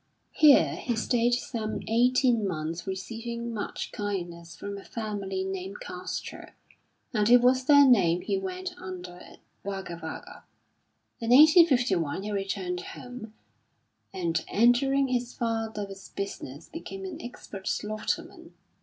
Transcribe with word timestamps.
Here 0.31 0.77
he 0.77 0.95
stayed 0.95 1.35
some 1.35 1.81
eighteen 1.87 2.47
months 2.47 2.87
receiving 2.87 3.53
much 3.53 3.91
kindness 3.91 4.55
from 4.55 4.75
a 4.79 4.83
family 4.83 5.43
named 5.43 5.79
Castro, 5.79 6.49
and 7.13 7.29
it 7.29 7.39
was 7.39 7.65
their 7.65 7.87
name 7.87 8.21
he 8.21 8.35
went 8.35 8.71
under 8.79 9.17
at 9.19 9.37
Wagga 9.63 9.99
Wagga. 10.01 10.43
In 11.19 11.29
1851 11.29 12.23
he 12.23 12.31
returned 12.31 12.81
home 12.81 13.35
and 14.11 14.43
entering 14.47 15.07
his 15.09 15.35
father's 15.35 16.09
business 16.09 16.67
became 16.67 17.05
an 17.05 17.21
expert 17.21 17.67
slaughterman. 17.67 18.53